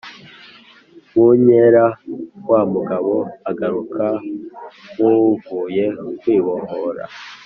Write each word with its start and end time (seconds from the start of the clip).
munkera 1.13 1.85
wamugabo 2.49 3.15
agaruka 3.49 4.03
nkuwuvuye 4.93 5.85
kwibohora 6.19 7.03